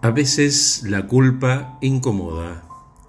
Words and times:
A 0.00 0.10
veces 0.10 0.84
la 0.84 1.08
culpa 1.08 1.76
incomoda. 1.80 2.62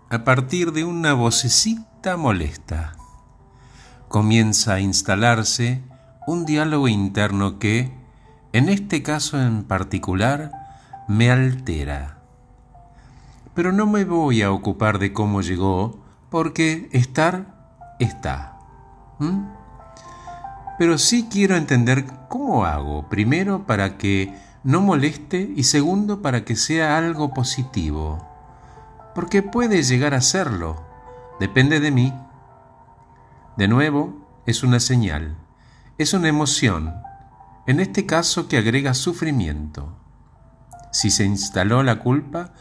A 0.09 0.23
partir 0.23 0.71
de 0.71 0.85
una 0.85 1.13
vocecita 1.13 2.17
molesta, 2.17 2.93
comienza 4.07 4.73
a 4.73 4.79
instalarse 4.79 5.83
un 6.25 6.47
diálogo 6.47 6.87
interno 6.87 7.59
que, 7.59 7.93
en 8.53 8.69
este 8.69 9.03
caso 9.03 9.39
en 9.39 9.65
particular, 9.65 10.51
me 11.07 11.29
altera. 11.29 12.23
Pero 13.53 13.71
no 13.71 13.85
me 13.85 14.03
voy 14.03 14.41
a 14.41 14.51
ocupar 14.51 14.97
de 14.97 15.13
cómo 15.13 15.41
llegó, 15.41 15.99
porque 16.31 16.89
estar 16.91 17.85
está. 17.99 18.57
Pero 20.79 20.97
sí 20.97 21.27
quiero 21.29 21.55
entender 21.55 22.05
cómo 22.29 22.65
hago, 22.65 23.07
primero 23.09 23.67
para 23.67 23.99
que 23.99 24.48
no 24.63 24.81
moleste 24.81 25.51
y 25.55 25.63
segundo 25.63 26.21
para 26.21 26.43
que 26.43 26.55
sea 26.55 26.97
algo 26.97 27.33
positivo, 27.33 28.27
porque 29.15 29.41
puede 29.41 29.83
llegar 29.83 30.13
a 30.13 30.21
serlo, 30.21 30.83
depende 31.39 31.79
de 31.79 31.91
mí. 31.91 32.13
De 33.57 33.67
nuevo, 33.67 34.27
es 34.45 34.63
una 34.63 34.79
señal, 34.79 35.37
es 35.97 36.13
una 36.13 36.27
emoción, 36.27 36.95
en 37.67 37.79
este 37.79 38.05
caso 38.05 38.47
que 38.47 38.57
agrega 38.57 38.93
sufrimiento. 38.93 39.95
Si 40.91 41.11
se 41.11 41.23
instaló 41.23 41.83
la 41.83 41.99
culpa, 41.99 42.53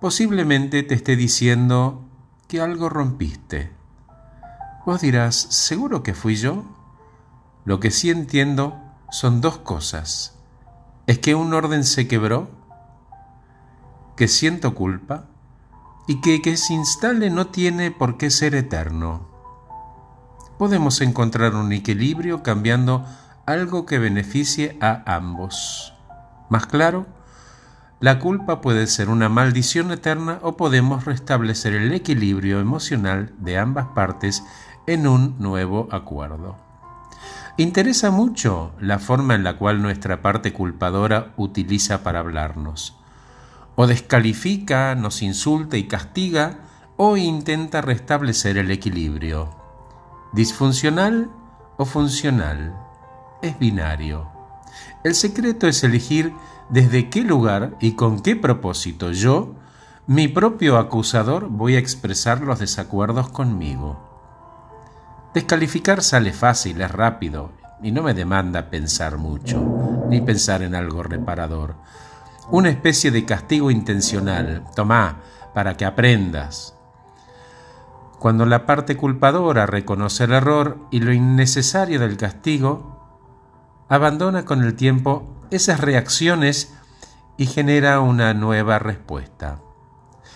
posiblemente 0.00 0.82
te 0.82 0.94
esté 0.94 1.16
diciendo 1.16 2.04
que 2.48 2.60
algo 2.60 2.88
rompiste. 2.88 3.72
Vos 4.84 5.00
dirás, 5.00 5.36
¿seguro 5.36 6.02
que 6.02 6.12
fui 6.12 6.34
yo? 6.34 6.64
Lo 7.64 7.80
que 7.80 7.90
sí 7.90 8.10
entiendo 8.10 8.76
son 9.10 9.40
dos 9.40 9.58
cosas. 9.58 10.41
¿Es 11.08 11.18
que 11.18 11.34
un 11.34 11.52
orden 11.52 11.82
se 11.82 12.06
quebró? 12.06 12.48
¿Que 14.16 14.28
siento 14.28 14.74
culpa? 14.74 15.24
Y 16.06 16.20
que 16.20 16.40
que 16.40 16.56
se 16.56 16.74
instale 16.74 17.28
no 17.28 17.48
tiene 17.48 17.90
por 17.90 18.18
qué 18.18 18.30
ser 18.30 18.54
eterno. 18.54 19.26
Podemos 20.58 21.00
encontrar 21.00 21.56
un 21.56 21.72
equilibrio 21.72 22.44
cambiando 22.44 23.04
algo 23.46 23.84
que 23.84 23.98
beneficie 23.98 24.78
a 24.80 25.02
ambos. 25.12 25.92
Más 26.48 26.66
claro, 26.66 27.06
la 27.98 28.20
culpa 28.20 28.60
puede 28.60 28.86
ser 28.86 29.08
una 29.08 29.28
maldición 29.28 29.90
eterna 29.90 30.38
o 30.42 30.56
podemos 30.56 31.04
restablecer 31.04 31.74
el 31.74 31.92
equilibrio 31.92 32.60
emocional 32.60 33.32
de 33.38 33.58
ambas 33.58 33.88
partes 33.88 34.44
en 34.86 35.08
un 35.08 35.34
nuevo 35.40 35.88
acuerdo. 35.90 36.71
Interesa 37.58 38.10
mucho 38.10 38.72
la 38.80 38.98
forma 38.98 39.34
en 39.34 39.44
la 39.44 39.58
cual 39.58 39.82
nuestra 39.82 40.22
parte 40.22 40.54
culpadora 40.54 41.34
utiliza 41.36 42.02
para 42.02 42.20
hablarnos. 42.20 42.96
O 43.74 43.86
descalifica, 43.86 44.94
nos 44.94 45.20
insulta 45.20 45.76
y 45.76 45.84
castiga, 45.84 46.60
o 46.96 47.18
intenta 47.18 47.82
restablecer 47.82 48.56
el 48.56 48.70
equilibrio. 48.70 49.54
Disfuncional 50.32 51.30
o 51.76 51.84
funcional. 51.84 52.74
Es 53.42 53.58
binario. 53.58 54.30
El 55.04 55.14
secreto 55.14 55.66
es 55.66 55.84
elegir 55.84 56.32
desde 56.70 57.10
qué 57.10 57.22
lugar 57.22 57.76
y 57.80 57.92
con 57.92 58.20
qué 58.20 58.34
propósito 58.34 59.12
yo, 59.12 59.56
mi 60.06 60.26
propio 60.26 60.78
acusador, 60.78 61.48
voy 61.48 61.76
a 61.76 61.78
expresar 61.78 62.40
los 62.40 62.60
desacuerdos 62.60 63.28
conmigo. 63.28 64.11
Descalificar 65.34 66.02
sale 66.02 66.32
fácil, 66.32 66.82
es 66.82 66.90
rápido 66.90 67.52
y 67.82 67.90
no 67.90 68.02
me 68.02 68.12
demanda 68.12 68.68
pensar 68.68 69.16
mucho, 69.16 70.04
ni 70.08 70.20
pensar 70.20 70.62
en 70.62 70.74
algo 70.74 71.02
reparador. 71.02 71.76
Una 72.50 72.68
especie 72.68 73.10
de 73.10 73.24
castigo 73.24 73.70
intencional, 73.70 74.64
tomá, 74.76 75.22
para 75.54 75.76
que 75.76 75.86
aprendas. 75.86 76.74
Cuando 78.18 78.44
la 78.44 78.66
parte 78.66 78.96
culpadora 78.96 79.66
reconoce 79.66 80.24
el 80.24 80.32
error 80.32 80.78
y 80.90 81.00
lo 81.00 81.12
innecesario 81.12 81.98
del 81.98 82.16
castigo, 82.18 83.16
abandona 83.88 84.44
con 84.44 84.62
el 84.62 84.74
tiempo 84.74 85.40
esas 85.50 85.80
reacciones 85.80 86.74
y 87.36 87.46
genera 87.46 88.00
una 88.00 88.34
nueva 88.34 88.78
respuesta. 88.78 89.60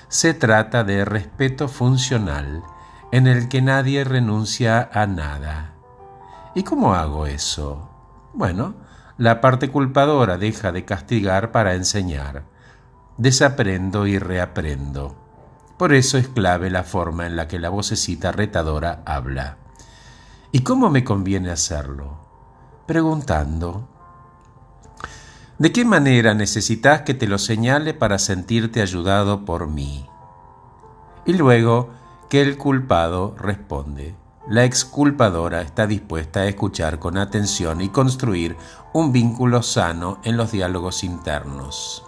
Se 0.09 0.35
trata 0.35 0.85
de 0.85 1.05
respeto 1.05 1.69
funcional 1.69 2.63
en 3.13 3.27
el 3.27 3.49
que 3.49 3.63
nadie 3.63 4.05
renuncia 4.05 4.89
a 4.93 5.07
nada. 5.07 5.75
¿Y 6.55 6.63
cómo 6.63 6.95
hago 6.95 7.27
eso? 7.27 7.91
Bueno, 8.33 8.75
la 9.19 9.41
parte 9.41 9.71
culpadora 9.71 10.39
deja 10.39 10.73
de 10.73 10.85
castigar 10.85 11.53
para 11.53 11.75
enseñar. 11.75 12.45
Desaprendo 13.17 14.07
y 14.07 14.19
reaprendo. 14.19 15.17
Por 15.79 15.93
eso 15.93 16.19
es 16.19 16.29
clave 16.29 16.71
la 16.71 16.85
forma 16.85 17.27
en 17.27 17.37
la 17.37 17.49
que 17.49 17.59
la 17.59 17.69
vocecita 17.69 18.33
retadora 18.33 19.03
habla. 19.05 19.59
¿Y 20.53 20.61
cómo 20.61 20.91
me 20.91 21.05
conviene 21.05 21.51
hacerlo? 21.51 22.19
Preguntando. 22.87 23.89
¿De 25.59 25.73
qué 25.73 25.85
manera 25.85 26.35
necesitas 26.35 27.03
que 27.03 27.15
te 27.15 27.27
lo 27.27 27.39
señale 27.39 27.95
para 27.95 28.19
sentirte 28.19 28.83
ayudado 28.83 29.45
por 29.45 29.67
mí? 29.67 30.07
Y 31.25 31.33
luego 31.33 31.91
que 32.29 32.43
el 32.43 32.57
culpado 32.57 33.35
responde. 33.39 34.15
La 34.49 34.65
exculpadora 34.65 35.61
está 35.61 35.87
dispuesta 35.87 36.41
a 36.41 36.47
escuchar 36.47 36.99
con 37.01 37.19
atención 37.19 37.81
y 37.81 37.89
construir 37.89 38.57
un 38.93 39.13
vínculo 39.13 39.63
sano 39.63 40.21
en 40.23 40.37
los 40.37 40.53
diálogos 40.53 41.03
internos. 41.03 42.05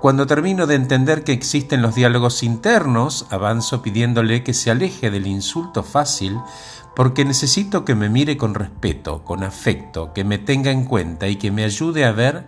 Cuando 0.00 0.26
termino 0.26 0.66
de 0.66 0.74
entender 0.74 1.24
que 1.24 1.32
existen 1.32 1.80
los 1.80 1.94
diálogos 1.94 2.42
internos, 2.42 3.26
avanzo 3.30 3.80
pidiéndole 3.80 4.44
que 4.44 4.52
se 4.52 4.70
aleje 4.70 5.10
del 5.10 5.26
insulto 5.26 5.82
fácil 5.82 6.38
porque 6.94 7.24
necesito 7.24 7.86
que 7.86 7.94
me 7.94 8.10
mire 8.10 8.36
con 8.36 8.52
respeto, 8.52 9.24
con 9.24 9.42
afecto, 9.42 10.12
que 10.12 10.24
me 10.24 10.36
tenga 10.36 10.70
en 10.70 10.84
cuenta 10.84 11.28
y 11.28 11.36
que 11.36 11.50
me 11.50 11.64
ayude 11.64 12.04
a 12.04 12.12
ver 12.12 12.46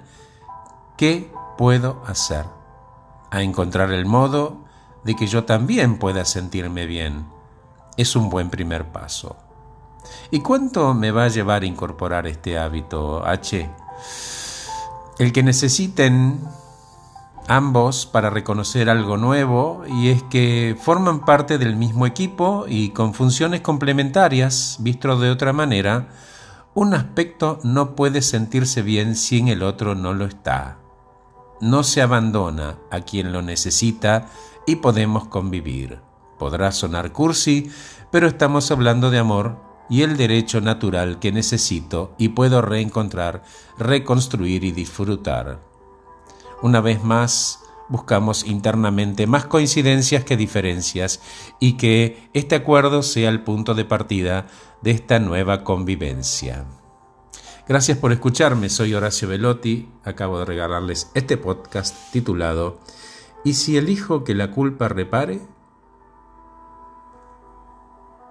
qué 0.99 1.33
puedo 1.57 2.03
hacer, 2.07 2.45
a 3.31 3.41
encontrar 3.41 3.91
el 3.91 4.05
modo 4.05 4.66
de 5.07 5.15
que 5.15 5.29
yo 5.29 5.45
también 5.45 5.99
pueda 5.99 6.25
sentirme 6.25 6.85
bien. 6.85 7.27
Es 7.97 8.17
un 8.17 8.29
buen 8.29 8.51
primer 8.51 8.87
paso. 8.87 9.37
¿Y 10.31 10.41
cuánto 10.41 10.93
me 10.95 11.13
va 11.13 11.25
a 11.25 11.29
llevar 11.29 11.63
a 11.63 11.67
incorporar 11.67 12.27
este 12.27 12.59
hábito, 12.59 13.25
H? 13.25 13.71
El 15.19 15.33
que 15.33 15.43
necesiten 15.45 16.41
ambos 17.47 18.07
para 18.07 18.31
reconocer 18.31 18.91
algo 18.91 19.17
nuevo 19.17 19.85
y 19.87 20.09
es 20.09 20.25
que 20.25 20.77
forman 20.79 21.25
parte 21.25 21.57
del 21.59 21.77
mismo 21.77 22.07
equipo 22.07 22.65
y 22.69 22.91
con 22.91 23.15
funciones 23.15 23.61
complementarias, 23.61 24.77
visto 24.81 25.17
de 25.19 25.31
otra 25.31 25.53
manera, 25.53 26.09
un 26.75 26.95
aspecto 26.95 27.61
no 27.63 27.95
puede 27.95 28.23
sentirse 28.23 28.83
bien 28.83 29.15
si 29.15 29.49
el 29.49 29.63
otro 29.63 29.95
no 29.95 30.13
lo 30.13 30.25
está. 30.25 30.79
No 31.61 31.85
se 31.85 32.03
abandona 32.03 32.77
a 32.91 33.01
quien 33.01 33.33
lo 33.33 33.41
necesita 33.41 34.29
y 34.67 34.77
podemos 34.77 35.29
convivir. 35.29 36.01
Podrá 36.39 36.73
sonar 36.73 37.13
cursi, 37.13 37.71
pero 38.11 38.27
estamos 38.27 38.71
hablando 38.71 39.11
de 39.11 39.19
amor 39.19 39.57
y 39.89 40.03
el 40.03 40.17
derecho 40.17 40.61
natural 40.61 41.19
que 41.19 41.33
necesito 41.33 42.15
y 42.19 42.31
puedo 42.31 42.61
reencontrar, 42.61 43.45
reconstruir 43.79 44.65
y 44.65 44.73
disfrutar. 44.73 45.61
Una 46.63 46.81
vez 46.81 47.03
más, 47.03 47.61
buscamos 47.89 48.45
internamente 48.45 49.27
más 49.27 49.47
coincidencias 49.47 50.25
que 50.25 50.37
diferencias 50.37 51.21
y 51.61 51.75
que 51.75 52.29
este 52.33 52.57
acuerdo 52.57 53.03
sea 53.03 53.29
el 53.29 53.43
punto 53.43 53.75
de 53.75 53.85
partida 53.85 54.47
de 54.83 54.91
esta 54.91 55.19
nueva 55.19 55.63
convivencia. 55.65 56.65
Gracias 57.69 57.99
por 57.99 58.13
escucharme, 58.13 58.69
soy 58.69 58.95
Horacio 58.95 59.29
Velotti, 59.29 59.89
acabo 60.05 60.39
de 60.39 60.45
regalarles 60.45 61.11
este 61.15 61.37
podcast 61.37 62.13
titulado 62.13 62.81
¿Y 63.47 63.55
si 63.55 63.77
elijo 63.77 64.25
que 64.25 64.35
la 64.35 64.51
culpa 64.51 64.89
repare? 64.89 65.41